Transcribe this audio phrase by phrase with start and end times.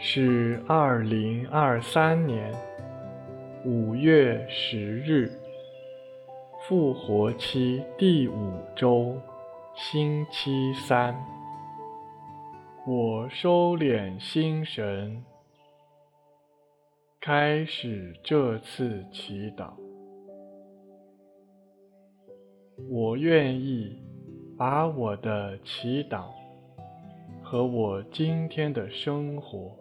[0.00, 2.54] 是二零二三年
[3.64, 5.28] 五月十日，
[6.62, 9.20] 复活期第五周，
[9.74, 11.12] 星期三。
[12.86, 15.24] 我收敛心神，
[17.20, 19.72] 开始这次祈祷。
[22.88, 23.98] 我愿意
[24.56, 26.26] 把我的祈祷
[27.42, 29.76] 和我今天的生活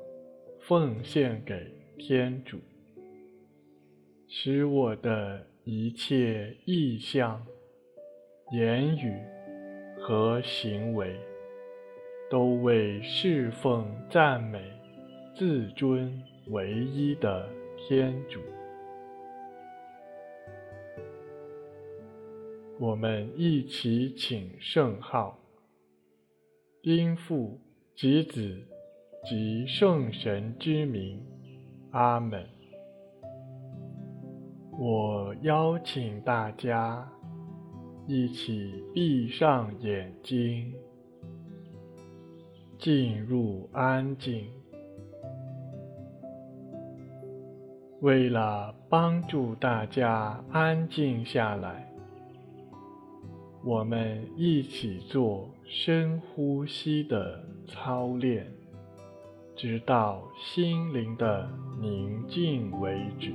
[0.67, 2.59] 奉献给天主，
[4.27, 7.41] 使我的一切意向、
[8.51, 9.17] 言语
[9.97, 11.15] 和行为
[12.29, 14.61] 都为侍奉、赞美、
[15.33, 18.41] 自尊唯一的天主。
[22.77, 25.39] 我们一起请圣号，
[26.81, 27.57] 因父
[27.95, 28.61] 及子
[29.29, 31.21] 及圣神之名，
[31.91, 32.45] 阿门。
[34.79, 37.05] 我邀请大家
[38.07, 40.73] 一起闭上眼睛，
[42.79, 44.45] 进入安静。
[47.99, 51.85] 为了帮助大家安静下来。
[53.65, 58.49] 我们一起做深呼吸的操练，
[59.57, 61.49] 直到心灵的
[61.81, 63.33] 宁静为止。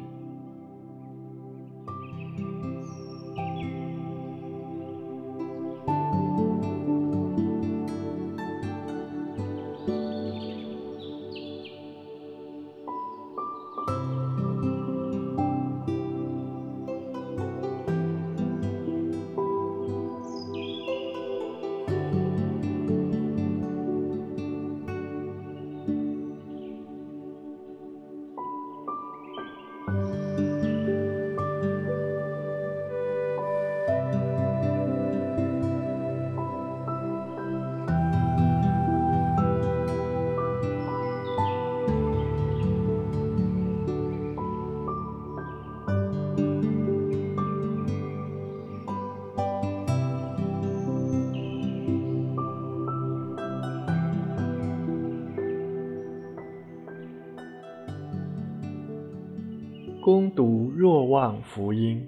[60.02, 62.04] 攻读若望福音。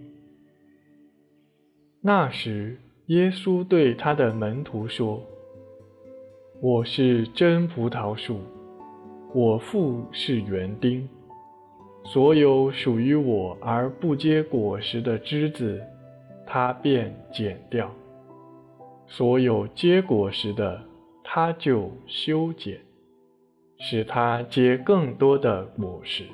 [2.00, 5.22] 那时，耶稣对他的门徒说
[6.60, 8.40] ：“我是真葡萄树，
[9.32, 11.08] 我父是园丁。
[12.04, 15.80] 所有属于我而不结果实的枝子，
[16.44, 17.86] 他便剪掉；
[19.06, 20.82] 所有结果实的，
[21.22, 22.80] 他就修剪，
[23.78, 26.24] 使它结更多的果实。”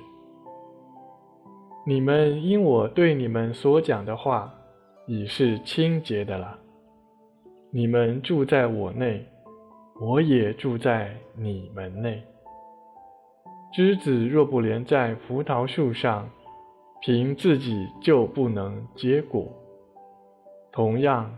[1.90, 4.54] 你们因我对你们所讲的话，
[5.08, 6.56] 已是清洁的了。
[7.72, 9.26] 你们住在我内，
[10.00, 12.22] 我也住在你们内。
[13.72, 16.30] 枝子若不连在葡萄树上，
[17.02, 19.52] 凭自己就不能结果。
[20.70, 21.36] 同样，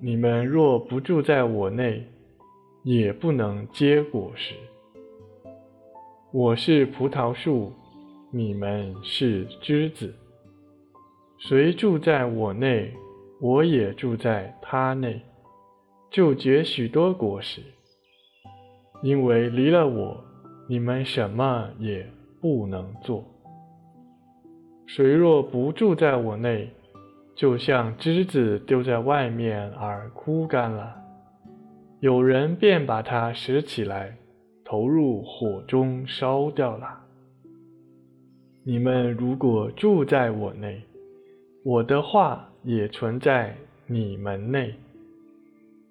[0.00, 2.06] 你们若不住在我内，
[2.84, 4.54] 也不能结果实。
[6.30, 7.72] 我是葡萄树。
[8.34, 10.14] 你们是枝子，
[11.36, 12.90] 谁住在我内，
[13.42, 15.20] 我也住在他内，
[16.10, 17.60] 就结许多果实。
[19.02, 20.24] 因为离了我，
[20.66, 22.10] 你们什么也
[22.40, 23.22] 不能做。
[24.86, 26.70] 谁若不住在我内，
[27.34, 30.96] 就像枝子丢在外面而枯干了，
[32.00, 34.16] 有人便把它拾起来，
[34.64, 37.01] 投入火中烧掉了。
[38.64, 40.80] 你们如果住在我内，
[41.64, 43.56] 我的话也存在
[43.88, 44.72] 你们内，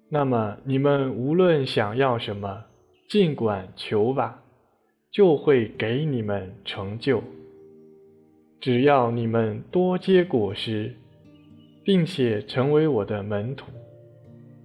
[0.08, 2.64] 那么你们无论想要什么，
[3.08, 4.42] 尽管求吧，
[5.10, 7.22] 就会给你们成就。
[8.58, 10.94] 只要你们多结果实，
[11.84, 13.66] 并且成为我的门徒，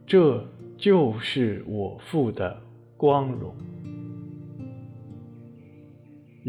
[0.05, 0.41] 这
[0.77, 2.61] 就是我父的
[2.95, 3.53] 光荣。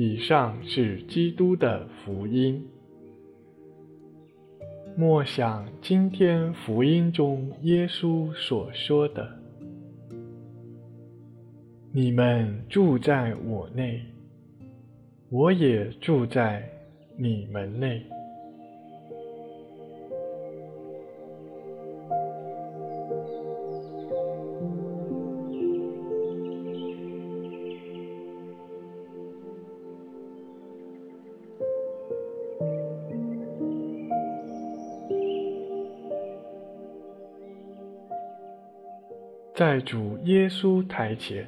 [0.00, 2.64] 以上是基督的福音。
[4.96, 9.28] 默想今天福音中耶稣所说的
[11.90, 14.00] ：“你们住在我内，
[15.30, 16.62] 我也住在
[17.16, 18.00] 你们内。”
[39.58, 41.44] 在主耶稣台前，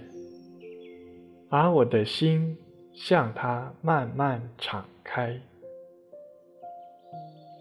[1.48, 2.58] 把我的心
[2.92, 5.40] 向他慢慢敞开，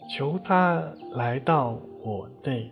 [0.09, 2.71] 求他来到我内。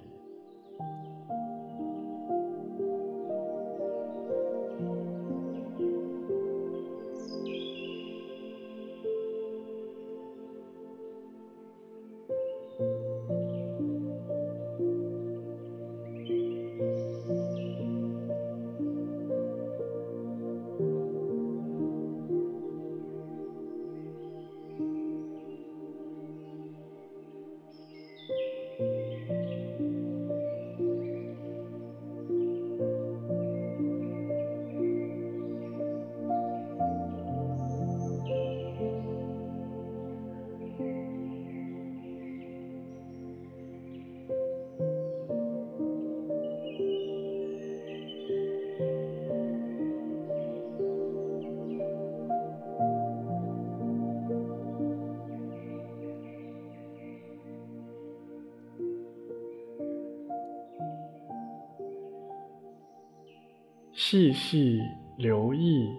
[64.09, 64.79] 细细
[65.17, 65.89] 留意，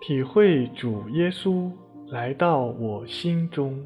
[0.00, 1.68] 体会主耶稣
[2.06, 3.84] 来到我心中。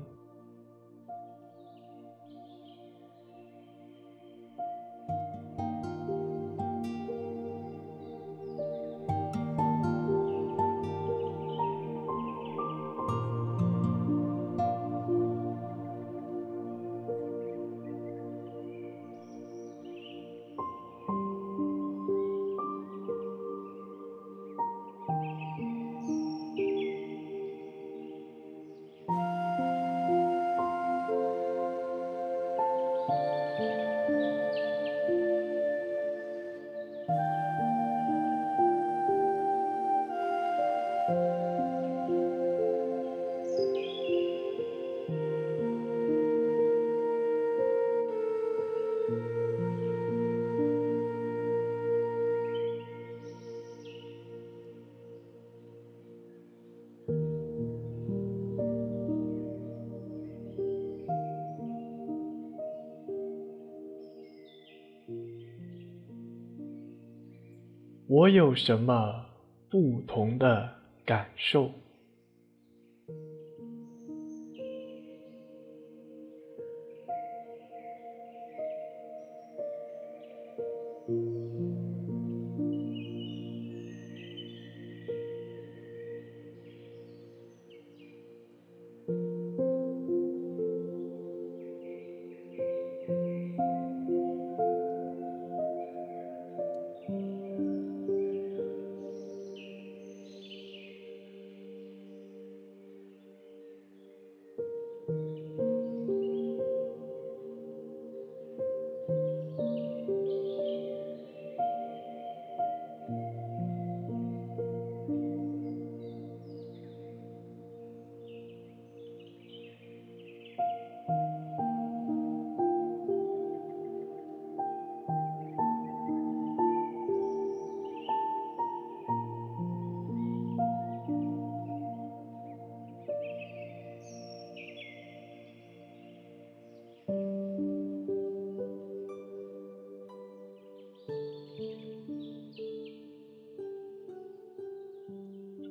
[68.16, 69.26] 我有什么
[69.68, 70.70] 不同的
[71.04, 71.70] 感受？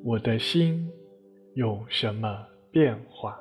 [0.08, 0.88] 我的心
[1.56, 3.36] 有什么变化？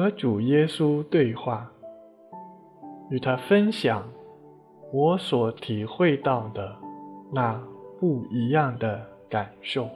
[0.00, 1.70] 和主耶稣对话，
[3.10, 4.02] 与他分享
[4.94, 6.74] 我所体会到的
[7.30, 7.52] 那
[8.00, 9.86] 不一样的感受。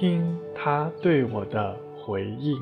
[0.00, 2.58] 听他对我的回应。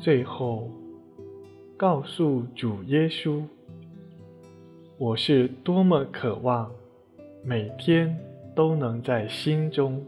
[0.00, 0.70] 最后，
[1.76, 3.42] 告诉主耶稣，
[4.96, 6.70] 我是多么渴望
[7.44, 8.18] 每天
[8.56, 10.02] 都能在心中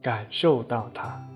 [0.00, 1.35] 感受到他。